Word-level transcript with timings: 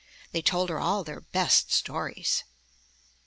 They 0.31 0.41
told 0.41 0.71
her 0.71 0.79
all 0.79 1.03
their 1.03 1.21
best 1.21 1.71
stories. 1.71 2.43